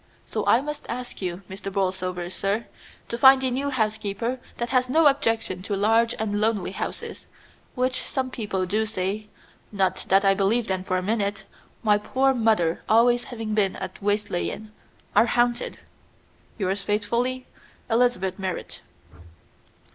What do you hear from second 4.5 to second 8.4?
that has no objection to large and lonely houses, which some